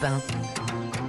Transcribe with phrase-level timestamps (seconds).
[0.00, 1.05] 吧。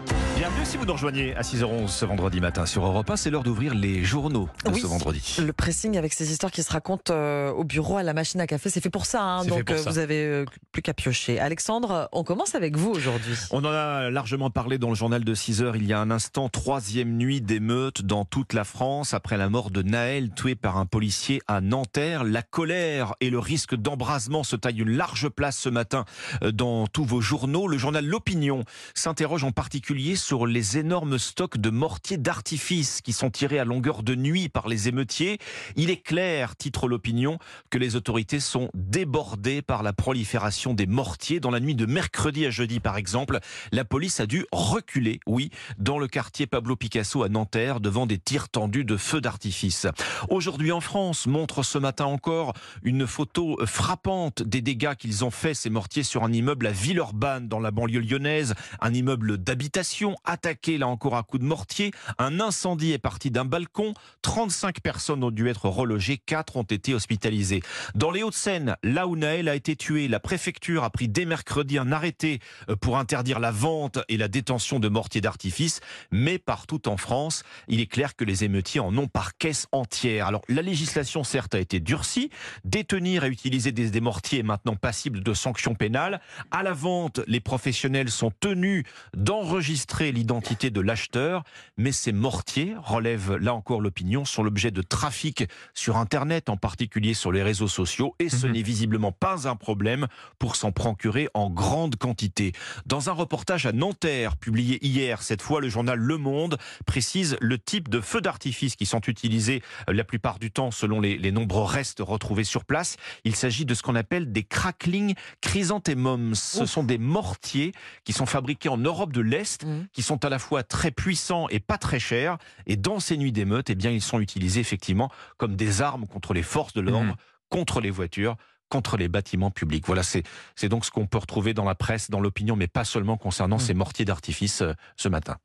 [0.47, 3.17] Bienvenue si vous nous rejoignez à 6h11 ce vendredi matin sur Europe 1.
[3.17, 4.79] C'est l'heure d'ouvrir les journaux de Oui.
[4.79, 5.35] ce vendredi.
[5.45, 8.47] Le pressing avec ces histoires qui se racontent euh, au bureau à la machine à
[8.47, 9.21] café, c'est fait pour ça.
[9.21, 9.89] hein, donc pour euh, ça.
[9.89, 11.37] vous avez euh, plus qu'à piocher.
[11.37, 13.35] Alexandre, on commence avec vous aujourd'hui.
[13.51, 16.11] On en a largement parlé dans le journal de 6 heures il y a un
[16.11, 16.47] instant.
[16.47, 20.85] Troisième nuit d'émeute dans toute la France après la mort de Naël, tué par un
[20.85, 22.23] policier à Nanterre.
[22.23, 26.05] La colère et le risque d'embrasement se taillent une large place ce matin
[26.53, 27.67] dans tous vos journaux.
[27.67, 33.29] Le journal L'Opinion s'interroge en particulier sur les énormes stocks de mortiers d'artifice qui sont
[33.29, 35.39] tirés à longueur de nuit par les émeutiers.
[35.75, 41.39] Il est clair, titre L'Opinion, que les autorités sont débordées par la prolifération des mortiers.
[41.39, 43.39] Dans la nuit de mercredi à jeudi, par exemple,
[43.71, 48.19] la police a dû reculer, oui, dans le quartier Pablo Picasso à Nanterre, devant des
[48.19, 49.87] tirs tendus de feux d'artifice.
[50.29, 55.53] Aujourd'hui en France, montre ce matin encore une photo frappante des dégâts qu'ils ont fait,
[55.53, 58.55] ces mortiers, sur un immeuble à Villeurbanne, dans la banlieue lyonnaise.
[58.81, 61.91] Un immeuble d'habitation attaqué, là encore, à coups de mortier.
[62.19, 63.93] Un incendie est parti d'un balcon.
[64.21, 66.17] 35 personnes ont dû être relogées.
[66.17, 67.61] 4 ont été hospitalisées.
[67.95, 71.77] Dans les Hauts-de-Seine, là où Naël a été tué, la préfecture a pris dès mercredi
[71.77, 75.79] un arrêté euh, pour interdire la vente et la détention de mortiers d'artifice.
[76.11, 80.27] Mais partout en France, il est clair que les émeutiers en ont par caisse entière.
[80.27, 82.29] Alors, la législation, certes, a été durcie.
[82.65, 86.21] Détenir et utiliser des, des mortiers est maintenant passible de sanctions pénales.
[86.51, 88.83] À la vente, les professionnels sont tenus
[89.15, 91.43] d'enregistrer l'identité de l'acheteur.
[91.77, 97.13] Mais ces mortiers, relève là encore l'opinion, sont l'objet de trafic sur Internet, en particulier
[97.13, 98.15] sur les réseaux sociaux.
[98.19, 98.53] Et ce Mhm.
[98.53, 100.07] n'est visiblement pas un problème
[100.39, 102.51] pour s'en procurer en grande quantité.
[102.85, 107.57] Dans un reportage à Nanterre, publié hier, cette fois le journal Le Monde précise le
[107.57, 111.31] type de feux d'artifice qui sont utilisés euh, la plupart du temps selon les, les
[111.31, 112.97] nombreux restes retrouvés sur place.
[113.23, 116.35] Il s'agit de ce qu'on appelle des crackling chrysanthemums.
[116.35, 117.71] Ce sont des mortiers
[118.03, 119.87] qui sont fabriqués en Europe de l'Est, Mhm.
[119.97, 122.37] Qui sont à la fois très puissants et pas très chers.
[122.67, 126.35] Et dans ces nuits d'émeute, eh bien, ils sont utilisés effectivement comme des armes contre
[126.35, 127.15] les forces de l'ordre, Mhm.
[127.49, 128.35] contre les voitures
[128.69, 129.85] contre les bâtiments publics.
[129.87, 130.23] Voilà, c'est
[130.55, 133.55] c'est donc ce qu'on peut retrouver dans la presse, dans l'opinion, mais pas seulement concernant
[133.55, 133.61] Mhm.
[133.63, 135.37] ces mortiers d'artifice euh, ce matin.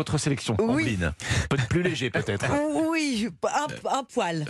[0.00, 0.64] Votre sélection, Oui.
[0.84, 1.12] Ambline.
[1.50, 2.46] Peut- Plus léger peut-être.
[2.90, 3.66] Oui, un,
[3.98, 4.46] un poil.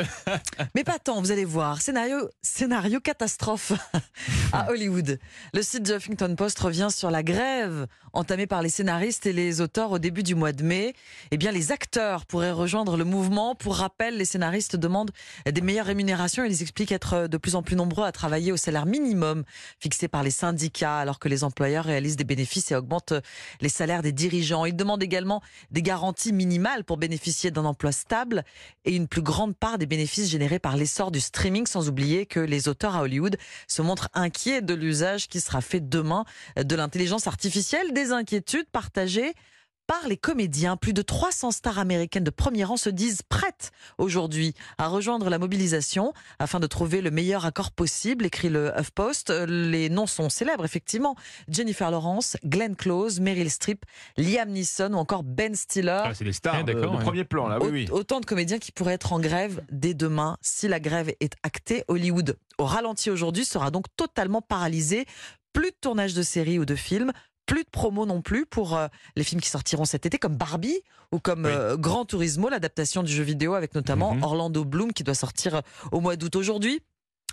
[0.76, 1.82] Mais pas tant, vous allez voir.
[1.82, 3.72] Scénario, scénario catastrophe
[4.52, 5.18] à Hollywood.
[5.52, 9.60] Le site The Huffington Post revient sur la grève entamée par les scénaristes et les
[9.60, 10.94] auteurs au début du mois de mai.
[11.32, 13.54] Eh bien, les acteurs pourraient rejoindre le mouvement.
[13.56, 15.10] Pour rappel, les scénaristes demandent
[15.50, 16.44] des meilleures rémunérations.
[16.44, 19.42] Ils expliquent être de plus en plus nombreux à travailler au salaire minimum
[19.80, 23.14] fixé par les syndicats, alors que les employeurs réalisent des bénéfices et augmentent
[23.60, 24.64] les salaires des dirigeants.
[24.64, 25.39] Ils demandent également
[25.70, 28.44] des garanties minimales pour bénéficier d'un emploi stable
[28.84, 32.40] et une plus grande part des bénéfices générés par l'essor du streaming, sans oublier que
[32.40, 33.36] les auteurs à Hollywood
[33.68, 36.24] se montrent inquiets de l'usage qui sera fait demain
[36.56, 39.34] de l'intelligence artificielle, des inquiétudes partagées
[39.90, 40.76] par les comédiens.
[40.76, 45.40] Plus de 300 stars américaines de premier rang se disent prêtes aujourd'hui à rejoindre la
[45.40, 49.30] mobilisation afin de trouver le meilleur accord possible, écrit le HuffPost.
[49.30, 51.16] Les noms sont célèbres, effectivement.
[51.48, 53.84] Jennifer Lawrence, Glenn Close, Meryl Streep,
[54.16, 56.02] Liam Neeson ou encore Ben Stiller.
[56.04, 57.02] Ah, c'est les stars de, d'accord, ouais.
[57.02, 57.88] premier plan, là, oui, Au- oui.
[57.90, 60.36] Autant de comédiens qui pourraient être en grève dès demain.
[60.40, 65.04] Si la grève est actée, Hollywood au ralenti aujourd'hui sera donc totalement paralysé.
[65.52, 67.10] Plus de tournage de séries ou de films.
[67.50, 70.78] Plus de promos non plus pour euh, les films qui sortiront cet été, comme Barbie
[71.10, 71.50] ou comme Oui.
[71.52, 74.22] euh, Gran Turismo, l'adaptation du jeu vidéo avec notamment Mhm.
[74.22, 76.36] Orlando Bloom qui doit sortir euh, au mois d'août.
[76.36, 76.80] Aujourd'hui,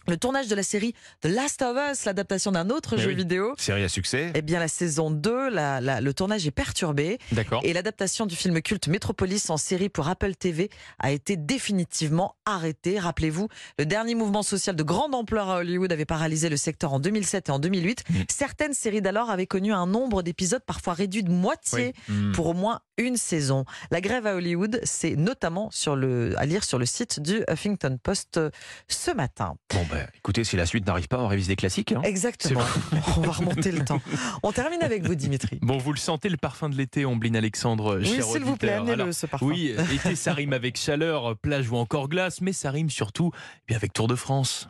[0.07, 3.15] le tournage de la série The Last of Us, l'adaptation d'un autre Mais jeu oui.
[3.15, 3.53] vidéo.
[3.57, 4.31] Série à succès.
[4.35, 7.17] Eh bien, la saison 2, la- la- le tournage est perturbé.
[7.31, 7.61] D'accord.
[7.63, 10.69] Et l'adaptation du film culte Metropolis en série pour Apple TV
[10.99, 12.99] a été définitivement arrêtée.
[12.99, 13.47] Rappelez-vous,
[13.77, 17.49] le dernier mouvement social de grande ampleur à Hollywood avait paralysé le secteur en 2007
[17.49, 18.03] et en 2008.
[18.09, 18.13] Mm.
[18.29, 22.31] Certaines séries d'alors avaient connu un nombre d'épisodes parfois réduit de moitié Hmm.
[22.31, 23.65] pour au moins une saison.
[23.91, 27.97] La grève à Hollywood, c'est notamment sur le, à lire sur le site du Huffington
[28.01, 28.49] Post euh,
[28.87, 29.55] ce matin.
[29.73, 31.91] Bon, ben, écoutez, si la suite n'arrive pas, on révise des classiques.
[31.91, 32.01] hein.
[32.03, 32.61] Exactement.
[33.17, 34.01] On va remonter le temps.
[34.43, 35.59] On termine avec vous, Dimitri.
[35.61, 39.11] Bon, vous le sentez, le parfum de l'été, Ombline Alexandre, Oui, s'il vous plaît, amenez-le,
[39.11, 39.45] ce parfum.
[39.47, 43.65] Oui, été, ça rime avec chaleur, plage ou encore glace, mais ça rime surtout eh
[43.69, 44.69] bien, avec Tour de France.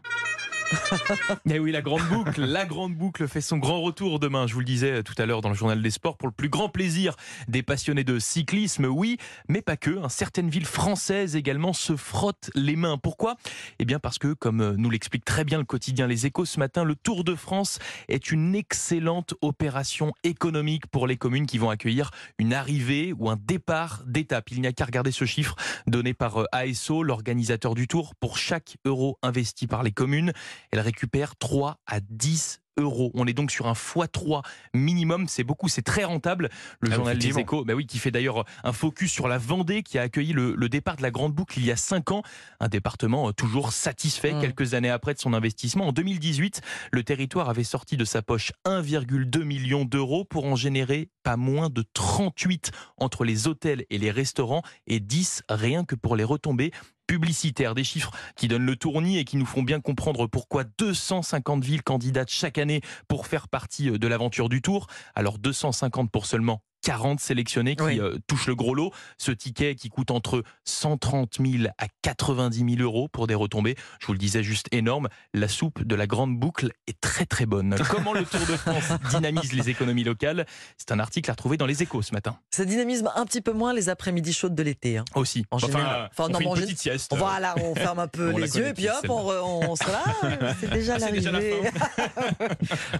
[1.49, 4.47] Et oui, la grande boucle, la grande boucle fait son grand retour demain.
[4.47, 6.33] Je vous le disais euh, tout à l'heure dans le journal des sports pour le
[6.33, 7.15] plus grand plaisir
[7.47, 9.17] des passionnés de cyclisme, oui,
[9.47, 9.97] mais pas que.
[10.03, 10.09] hein.
[10.09, 12.97] Certaines villes françaises également se frottent les mains.
[12.97, 13.35] Pourquoi?
[13.79, 16.59] Eh bien parce que, comme euh, nous l'explique très bien le quotidien Les Échos ce
[16.59, 17.79] matin, le Tour de France
[18.09, 23.37] est une excellente opération économique pour les communes qui vont accueillir une arrivée ou un
[23.37, 24.51] départ d'étape.
[24.51, 25.55] Il n'y a qu'à regarder ce chiffre
[25.87, 28.15] donné par euh, ASO, l'organisateur du Tour.
[28.19, 30.33] Pour chaque euro investi par les communes,
[30.71, 33.11] elle récupère 3 à 10 euros.
[33.13, 34.43] On est donc sur un x3
[34.73, 36.49] minimum, c'est beaucoup, c'est très rentable.
[36.79, 37.39] Le Ah, journal Les.
[37.39, 40.55] Échos, bah oui, qui fait d'ailleurs un focus sur la Vendée, qui a accueilli le,
[40.55, 42.21] le départ de la Grande Boucle il y a 5 ans.
[42.59, 44.41] Un département euh, toujours satisfait Mm.
[44.41, 45.87] quelques années après de son investissement.
[45.87, 51.09] En 2018, le territoire avait sorti de sa poche 1,2 million d'euros pour en générer
[51.23, 56.15] pas moins de 38 entre les hôtels et les restaurants et 10 rien que pour
[56.15, 56.71] les retombées
[57.07, 57.73] publicitaires.
[57.73, 61.81] Des chiffres qui donnent le tournis et qui nous font bien comprendre pourquoi 250 villes
[61.83, 62.66] candidatent chaque année
[63.07, 64.87] pour faire partie euh, de l'aventure du Tour.
[65.15, 67.99] Alors 250 pour seulement 40 sélectionnés qui Oui.
[67.99, 68.91] euh, touchent le gros lot.
[69.17, 73.75] Ce ticket qui coûte entre 130 000 à 90 000 euros pour des retombées.
[73.99, 75.07] Je vous le disais, juste énorme.
[75.33, 77.75] La soupe de la grande boucle est très très bonne.
[77.89, 80.45] Comment le Tour de France dynamise les économies locales?
[80.77, 82.37] C'est un article à retrouver dans les échos ce matin.
[82.51, 84.97] Ça dynamisme un petit peu moins les après-midi chaudes de l'été.
[84.97, 85.05] hein.
[85.15, 85.45] Aussi.
[85.51, 86.09] En général.
[86.11, 87.13] Enfin, on non, fait une petite sieste.
[87.15, 89.83] Voilà, on ferme un peu On les yeux et puis hop, on, re- on se
[89.91, 90.53] là.
[90.59, 91.69] C'est déjà Ah, déjà la l'arrivée.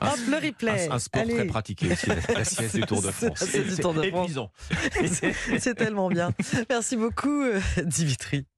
[0.01, 0.89] hop, le replay.
[0.89, 1.35] Un, un sport Allez.
[1.35, 3.44] très pratiqué aussi, la, la sieste du Tour de France.
[3.69, 4.23] C'est du Tour de France.
[4.25, 4.51] épuisant.
[5.59, 6.31] C'est tellement bien.
[6.69, 8.45] Merci beaucoup, euh, Dimitri.